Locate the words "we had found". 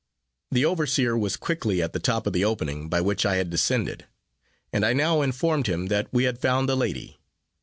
6.11-6.67